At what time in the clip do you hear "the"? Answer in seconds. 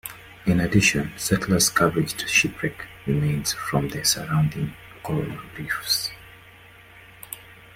3.89-4.03